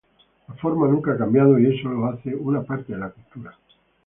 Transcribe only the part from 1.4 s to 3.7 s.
y eso lo hace una parte de la cultura.